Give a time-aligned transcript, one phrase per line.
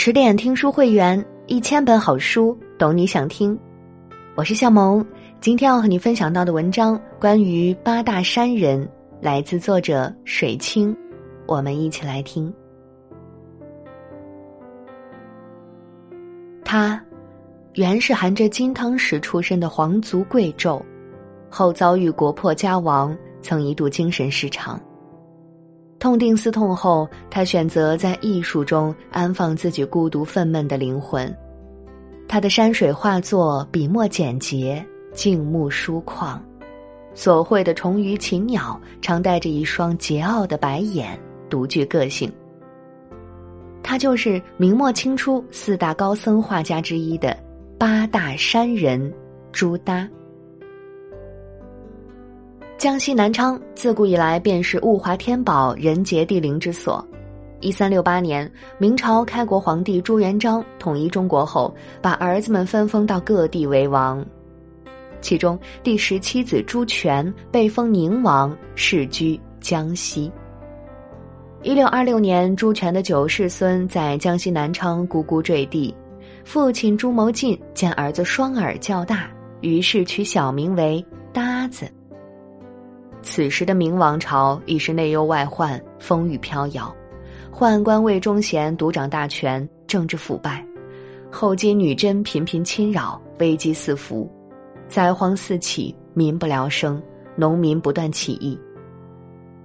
[0.00, 3.58] 十点听书会员，一千本好书，懂你想听。
[4.36, 5.04] 我是向萌，
[5.40, 8.88] 今天要和你分享到的文章关于八大山人，
[9.20, 10.96] 来自作者水清。
[11.46, 12.54] 我们一起来听。
[16.64, 17.04] 他
[17.74, 20.80] 原是含着金汤匙出身的皇族贵胄，
[21.50, 24.80] 后遭遇国破家亡，曾一度精神失常。
[25.98, 31.34] 痛定思痛后，他选择在艺术中安放自己孤独愤懑的灵魂。
[32.28, 36.38] 他的山水画作笔墨简洁，静穆疏旷，
[37.14, 41.18] 所绘的虫鱼禽鸟常带着一双桀骜的白眼，
[41.50, 42.32] 独具个性。
[43.82, 47.36] 他就是明末清初四大高僧画家之一的
[47.78, 49.12] 八大山人
[49.50, 50.08] 朱耷。
[52.78, 57.04] 江西南昌自古以来便是物华天宝、人杰地灵之所。
[57.58, 58.48] 一三六八年，
[58.78, 64.24] 明朝开国皇帝朱元璋统一中国后，把儿子们分封到各地为王。
[65.20, 70.30] 其中第十七子朱权被封宁王，世居江西。
[71.64, 75.92] 一六二六年，朱权的九世孙在江西南昌咕咕坠地，
[76.44, 79.28] 父亲朱谋进见儿子双耳较大，
[79.62, 81.90] 于是取小名为搭子。
[83.30, 86.92] 此时的明王朝已是内忧外患，风雨飘摇，
[87.52, 90.64] 宦官魏忠贤独掌大权，政治腐败，
[91.30, 94.26] 后金女真频频侵扰，危机四伏，
[94.88, 97.00] 灾荒四起，民不聊生，
[97.36, 98.58] 农民不断起义。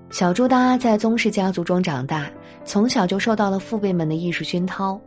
[0.09, 2.29] 小朱耷在宗室家族中长大，
[2.65, 4.99] 从小就受到了父辈们的艺术熏陶，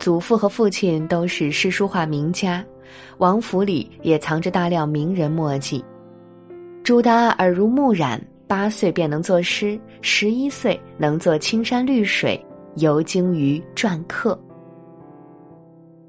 [0.00, 2.64] 祖父和父亲都是诗书画名家，
[3.18, 5.84] 王府里也藏着大量名人墨迹。
[6.84, 12.44] 朱耷耳濡目染，八岁便能作诗，十一岁能作青山绿水，
[12.74, 14.36] 游经于篆刻。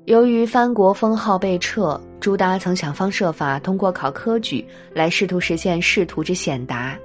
[0.05, 6.97] 由于藩国封号被撤，朱耷曾想方设法通过考科举来试图实现仕途之显达。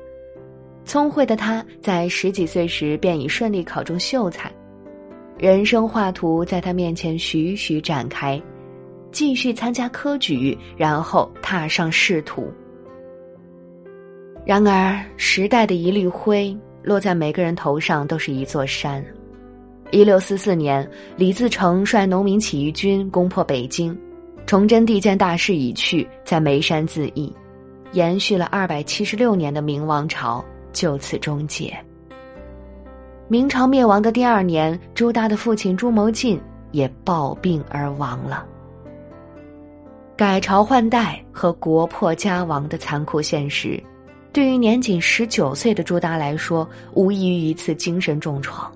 [0.87, 4.51] 聪慧的他在十几岁时便已顺利考中秀才，
[5.37, 8.41] 人生画图在他面前徐徐展开，
[9.13, 12.51] 继续参加科举，然后踏上仕途。
[14.49, 19.05] 然而，时代的一粒灰落在每个人头上都是一座山。
[19.91, 23.95] 一六四四年，李自成率农民起义军攻破北京，
[24.47, 27.31] 崇祯帝见大势已去，在眉山自缢，
[27.93, 30.43] 延续了二百七十六年的明王朝
[30.73, 31.77] 就此终结。
[33.29, 38.47] 明朝灭亡的第二年，朱耷的父亲朱谋进也暴病而亡了。
[40.17, 43.79] 改朝换代和国破家亡的残酷现实。
[44.33, 48.71] 对于年仅十九岁的朱达来说，无异于一次精神重创，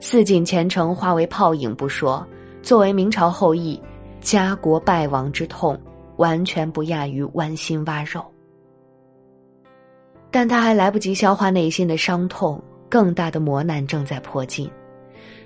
[0.00, 2.26] 四锦前程化为泡影不说，
[2.62, 3.80] 作为明朝后裔，
[4.20, 5.80] 家国败亡之痛，
[6.16, 8.24] 完全不亚于剜心挖肉。
[10.30, 14.68] 但他还来不及消化内心的伤痛，更大的磨难正在迫近。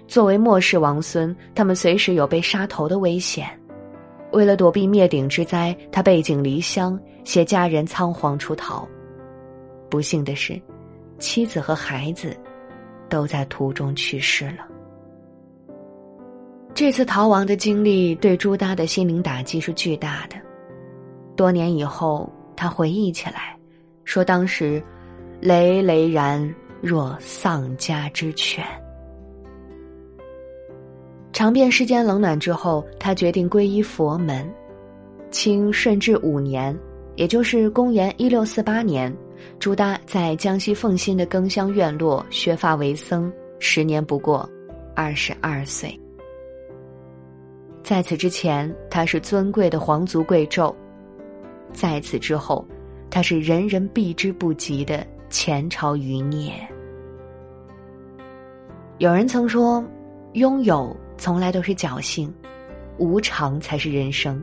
[0.09, 3.47] 作为末世王孙，他们随时有被杀头的危险。
[4.33, 8.88] 为了躲避灭顶之灾，他背井离乡，携家人仓皇出逃。
[9.88, 10.60] 不幸的是，
[11.19, 12.37] 妻子和孩子
[13.09, 14.66] 都在途中去世了。
[16.75, 20.37] 这次逃亡的经历对朱耷的心灵打击是巨大的。
[21.34, 23.56] 多年以后，他回忆起来，
[24.04, 24.82] 说当时
[25.41, 28.65] 累累然若丧家之犬。
[31.32, 34.49] 尝遍世间冷暖之后，他决定皈依佛门。
[35.31, 36.76] 清顺治五年，
[37.15, 39.15] 也就是公元一六四八年。
[39.59, 44.49] 朱耷在江西奉新的耕香院落削发为僧，时年不过
[44.94, 45.99] 二十二岁。
[47.82, 50.75] 在此之前，他是尊贵的皇族贵胄；
[51.72, 52.66] 在此之后，
[53.10, 56.53] 他是人人避之不及的前朝余孽。
[58.99, 59.82] 有人曾说，
[60.34, 62.32] 拥有从来都是侥幸，
[62.99, 64.43] 无常才是人生。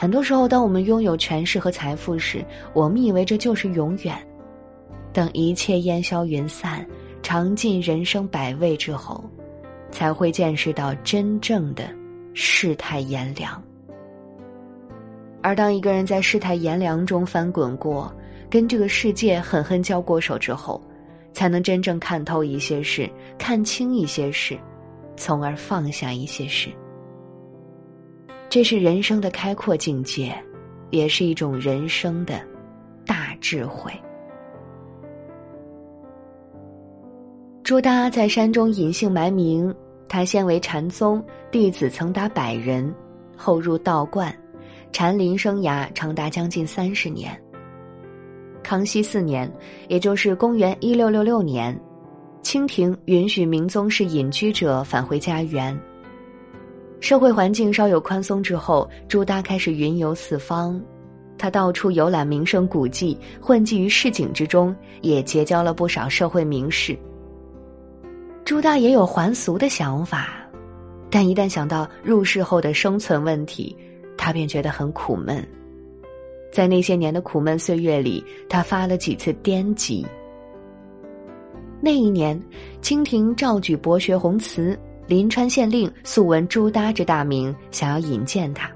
[0.00, 4.16] 很多时候，当我们拥有权势和财富时，我们以为这就是永远。
[5.12, 6.86] 等一切烟消云散，
[7.20, 9.24] 尝尽人生百味之后，
[9.90, 11.90] 才会见识到真正的
[12.32, 13.60] 世态炎凉。
[15.42, 18.14] 而当一个人在世态炎凉中翻滚过，
[18.48, 20.80] 跟这个世界狠狠交过手之后，
[21.32, 24.56] 才能真正看透一些事，看清一些事，
[25.16, 26.70] 从而放下一些事。
[28.50, 30.34] 这是人生的开阔境界，
[30.90, 32.40] 也是一种人生的
[33.04, 33.92] 大智慧。
[37.62, 39.74] 朱耷在山中隐姓埋名，
[40.08, 42.94] 他先为禅宗，弟子曾达百人，
[43.36, 44.34] 后入道观，
[44.92, 47.38] 禅林生涯长达将近三十年。
[48.62, 49.50] 康熙四年，
[49.88, 51.78] 也就是公元一六六六年，
[52.40, 55.78] 清廷允许明宗室隐居者返回家园。
[57.00, 60.80] 社会环境稍有宽松之后，朱耷开始云游四方。
[61.38, 66.98] 他到处游览名胜古迹，混迹于市井之中，也结交了不少社会名士。
[68.44, 70.30] 朱耷也有还俗的想法，
[71.08, 73.76] 但一旦想到入世后的生存问题，
[74.16, 75.46] 他便觉得很苦闷。
[76.50, 80.04] 在那些年的苦闷岁月里，他发了几次癫疾。
[81.80, 82.42] 那一年，
[82.82, 84.76] 清廷召举博学鸿慈。
[85.08, 88.70] 临川县令素闻朱耷之大名，想要引荐他，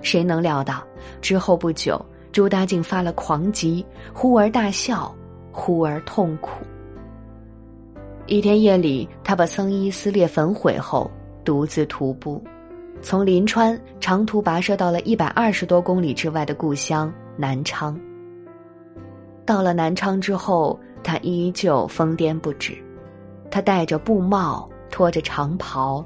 [0.00, 0.80] 谁能料到
[1.20, 2.00] 之后不久，
[2.30, 5.12] 朱耷竟发了狂疾，忽而大笑，
[5.50, 6.64] 忽而痛苦。
[8.26, 11.10] 一天夜里，他把僧衣撕裂焚毁后，
[11.44, 12.40] 独自徒步，
[13.02, 17.98] 从临川长途跋涉到了一百二十多公里之外的故乡南昌。
[19.44, 22.78] 到了南昌之后，他依旧疯癫不止，
[23.50, 24.69] 他戴着布帽。
[24.90, 26.04] 拖着长袍，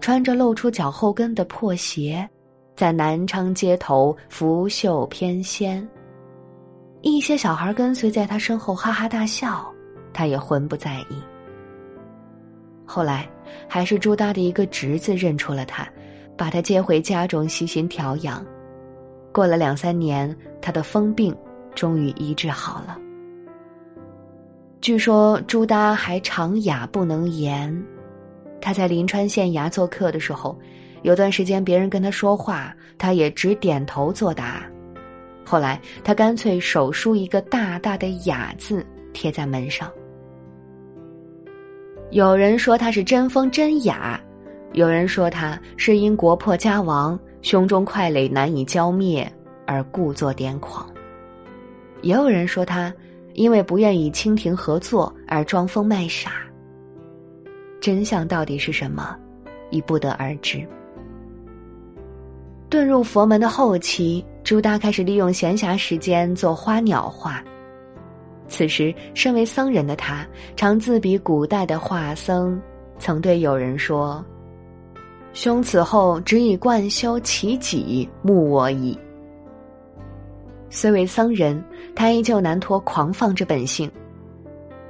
[0.00, 2.28] 穿着露出脚后跟的破鞋，
[2.76, 5.86] 在南昌街头拂袖翩跹。
[7.00, 9.66] 一些小孩跟随在他身后哈哈大笑，
[10.12, 11.22] 他也浑不在意。
[12.84, 13.28] 后来，
[13.68, 15.88] 还是朱耷的一个侄子认出了他，
[16.36, 18.44] 把他接回家中悉心调养。
[19.32, 21.36] 过了两三年，他的疯病
[21.74, 22.98] 终于医治好了。
[24.80, 27.84] 据说朱耷还常哑不能言。
[28.60, 30.58] 他在临川县衙做客的时候，
[31.02, 34.64] 有段时间别人跟他说话，他也只点头作答。
[35.44, 39.90] 后来他干脆手书一个大大的“雅”字贴在门上。
[42.10, 44.20] 有人说他是真疯真雅，
[44.72, 49.30] 有人说他是因国破家亡，胸中快垒难以浇灭
[49.66, 50.86] 而故作癫狂，
[52.02, 52.92] 也有人说他
[53.34, 56.47] 因为不愿与清廷合作而装疯卖傻。
[57.80, 59.16] 真相到底是什么，
[59.70, 60.66] 已不得而知。
[62.70, 67.42] 遁入佛门的后期，朱耷开始利用闲暇时间做花鸟画。
[68.46, 70.26] 此时，身为僧人的他，
[70.56, 72.60] 常自比古代的画僧，
[72.98, 74.24] 曾对友人说
[75.32, 78.98] ：“兄此后只以贯修其己，慕我矣。”
[80.70, 81.62] 虽为僧人，
[81.94, 83.90] 他依旧难脱狂放之本性。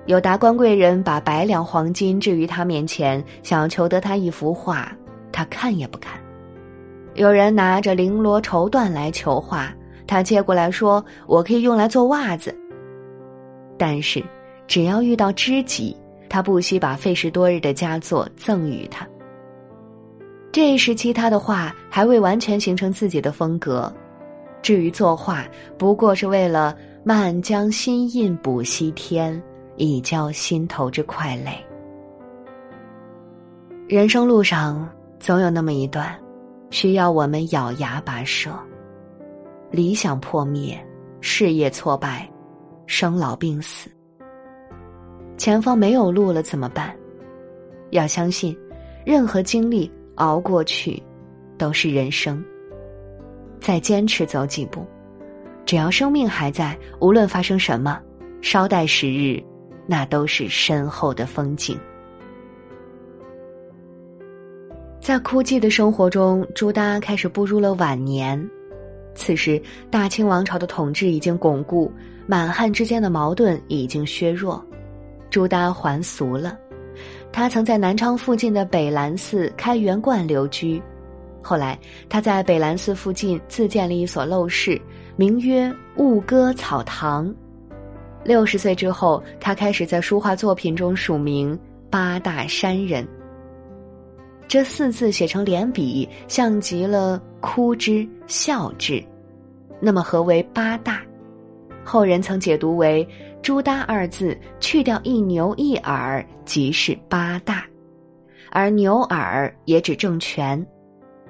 [0.09, 4.91] 有达官贵人把百两黄金置于他面前，想要求得他一幅画，
[5.31, 6.19] 他看也不看；
[7.13, 9.71] 有人拿着绫罗绸缎来求画，
[10.07, 12.57] 他接过来说：“我可以用来做袜子。”
[13.77, 14.25] 但是，
[14.67, 15.95] 只要遇到知己，
[16.27, 19.07] 他不惜把费时多日的佳作赠予他。
[20.51, 23.93] 这一时期，他的画还未完全形成自己的风格。
[24.63, 25.45] 至于作画，
[25.77, 29.39] 不过是为了“漫将心印补西天”。
[29.79, 31.53] 以交心头之快累。
[33.89, 34.87] 人生路上
[35.19, 36.15] 总有那么一段，
[36.69, 38.51] 需要我们咬牙跋涉。
[39.71, 40.79] 理想破灭，
[41.21, 42.29] 事业挫败，
[42.87, 43.91] 生老病死，
[45.37, 46.95] 前方没有路了怎么办？
[47.91, 48.57] 要相信，
[49.05, 51.03] 任何经历熬过去，
[51.57, 52.43] 都是人生。
[53.61, 54.87] 再坚持走几步，
[55.65, 58.01] 只要生命还在，无论发生什么，
[58.41, 59.43] 稍待时日。
[59.91, 61.79] 那都是身后的风景。
[65.01, 68.39] 在枯寂的生活中，朱耷开始步入了晚年。
[69.15, 71.91] 此时，大清王朝的统治已经巩固，
[72.27, 74.63] 满汉之间的矛盾已经削弱。
[75.31, 76.59] 朱耷还俗了，
[77.33, 80.83] 他曾在南昌附近的北兰寺开元观留居。
[81.43, 81.79] 后来，
[82.11, 84.79] 他在北兰寺附近自建了一所陋室，
[85.17, 87.35] 名曰雾歌草堂。
[88.29, 91.59] 六十岁之后，他开始在书画作品中署名
[91.89, 93.09] “八大山人”。
[94.47, 99.03] 这四字写成连笔，像极了哭之笑之。
[99.81, 101.01] 那么，何为八大？
[101.83, 103.09] 后人曾解读为
[103.41, 107.65] “朱耷”二字去掉一牛一耳，即是八大。
[108.51, 110.63] 而牛耳也指政权。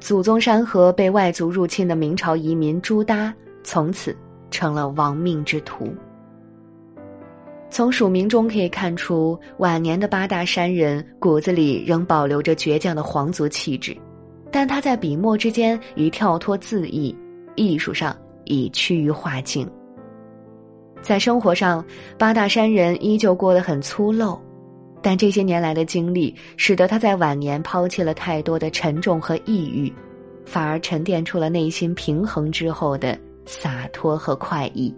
[0.00, 4.17] 祖宗山河被外族入侵的明朝移民朱耷，从此
[4.50, 5.95] 成了亡命之徒。
[7.71, 13.97] 从署名中可以看出，晚年的八大山人骨子里仍保留着倔强的皇族气质，
[14.51, 17.15] 但他在笔墨之间已跳脱自意，
[17.57, 19.69] 艺术上已趋于化境。
[21.03, 21.85] 在生活上，
[22.19, 24.37] 八大山人依旧过得很粗陋，
[25.03, 29.93] 但这些年来的经历，使得他在晚年抛弃了太多的沉重和抑郁，
[30.45, 34.93] 反而沉淀出了内心平衡之后的洒脱和快意。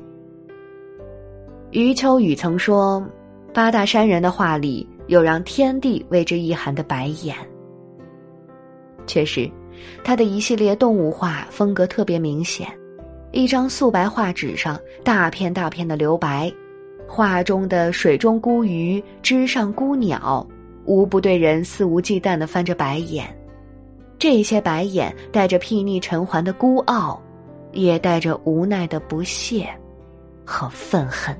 [1.72, 3.00] 余秋雨曾说
[3.54, 7.36] ：“八大山人的画里有让天地为之一寒的白眼。”
[9.06, 9.48] 确实，
[10.02, 12.66] 他的一系列动物画风格特别明显，
[13.30, 16.52] 一张素白画纸上大片大片的留白。
[17.06, 20.44] 画中的水中孤鱼、枝上孤鸟，
[20.84, 23.26] 无不对人肆无忌惮的翻着白眼。
[24.18, 27.20] 这些白眼带着睥睨尘寰的孤傲，
[27.72, 29.68] 也带着无奈的不屑
[30.44, 31.36] 和愤恨。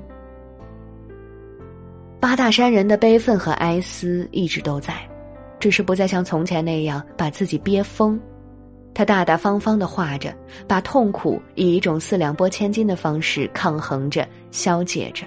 [2.21, 4.93] 八大山人的悲愤和哀思一直都在，
[5.59, 8.17] 只是不再像从前那样把自己憋疯。
[8.93, 10.31] 他大大方方的画着，
[10.67, 15.25] 把痛苦以一种四两拨千斤的方式抗衡着、消解着。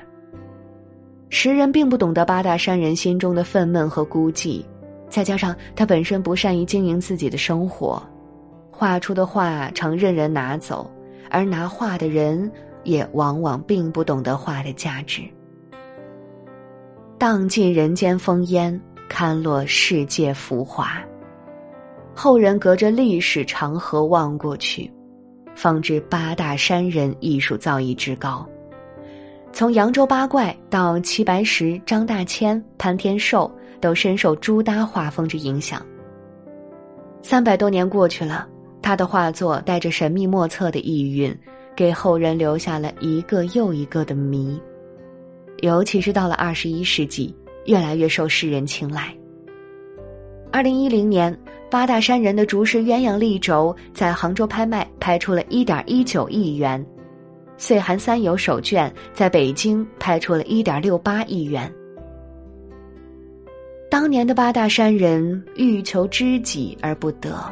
[1.31, 4.65] 时人并不懂得八大山人心中的愤懑和孤寂，
[5.09, 8.01] 再加上他本身不善于经营自己的生活，
[8.71, 10.89] 画出的画常任人拿走，
[11.29, 12.49] 而拿画的人
[12.85, 15.23] 也往往并不懂得画的价值。
[17.17, 18.79] 荡尽人间风烟，
[19.09, 21.01] 看落世界浮华。
[22.15, 24.91] 后人隔着历史长河望过去，
[25.55, 28.47] 方知八大山人艺术造诣之高。
[29.53, 35.81] 从扬州八怪到齐白石、张大千、潘天寿，都深受朱耷画风之影响。
[37.23, 38.47] 三百多年过去了，
[38.83, 41.35] 他的画作带着神秘莫测的意蕴，
[41.77, 44.61] 给后人留下了一个又一个的谜。
[45.65, 49.17] 尤其是到了二十一世纪，越来越受世人青睐。
[50.53, 51.35] 二零一零年，
[51.71, 56.85] 八大山人的竹石鸳鸯立轴在杭州拍卖，拍出了一点一九亿元。
[57.57, 61.73] 岁寒三友手卷在北京拍出了一点六八亿元。
[63.91, 67.43] 当年的八大山人欲求知己而不得，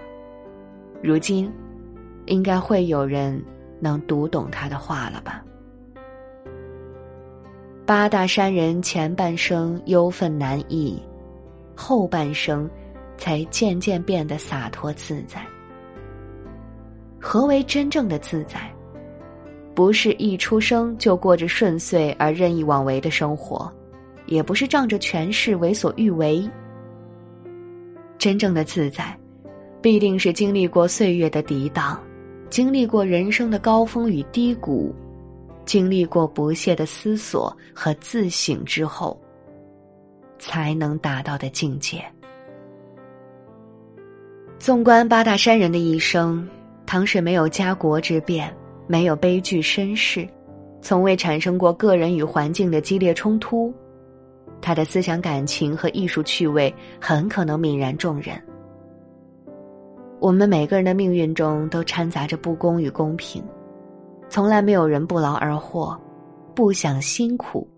[1.02, 1.50] 如今，
[2.26, 3.42] 应该会有人
[3.80, 5.42] 能读懂他的话了吧？
[7.84, 11.02] 八大山人前半生忧愤难抑，
[11.74, 12.70] 后半生
[13.18, 15.44] 才渐渐变得洒脱自在。
[17.20, 18.70] 何为真正的自在？
[19.74, 23.70] 不是一出生就过着顺遂而任意妄为的生活，
[24.26, 26.48] 也不是仗着权势为所欲为。
[28.16, 29.16] 真正的自在，
[29.80, 31.98] 必定是经历过岁月的涤荡，
[32.48, 34.94] 经历过人生的高峰与低谷，
[35.64, 39.20] 经历过不懈的思索和自省之后，
[40.38, 42.04] 才能达到的境界。
[44.58, 46.48] 纵观八大山人的一生，
[46.86, 48.54] 唐水没有家国之变。
[48.88, 50.28] 没有悲剧身世，
[50.82, 53.72] 从未产生过个人与环境的激烈冲突，
[54.60, 58.36] 他的思想感情和艺术趣味很可能泯然众人。
[60.18, 63.42] 我们每个人的命运中都掺杂着不公与公平，
[64.32, 65.94] 从来没有人不劳而获，
[66.54, 67.68] 不想辛苦，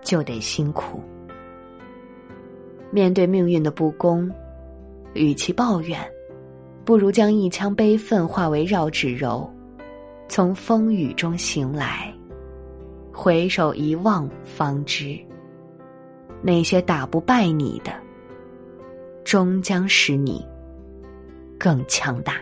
[0.00, 1.00] 就得辛苦。
[2.92, 4.30] 面对命运的不公，
[5.14, 5.98] 与其抱怨，
[6.84, 9.52] 不如将一腔悲愤化为绕指柔。
[10.28, 12.14] 从风雨中醒来，
[13.12, 15.18] 回首一望，方知
[16.40, 17.90] 那些打不败你的，
[19.24, 20.46] 终将使你
[21.58, 22.36] 更强大。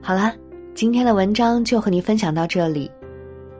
[0.00, 0.32] 好啦，
[0.74, 2.90] 今天的文章就和你分享到这里。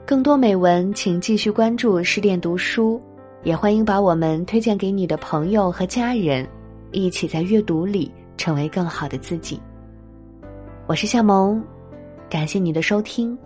[0.05, 3.01] 更多美文，请继续关注十点读书，
[3.43, 6.47] 也欢迎把我们推荐给你的朋友和家人。
[6.93, 9.59] 一起在阅读里成为更好的自己。
[10.87, 11.61] 我是夏萌，
[12.29, 13.37] 感谢你的收听，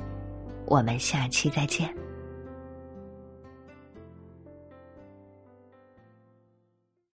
[0.67, 1.91] 我们下期再见。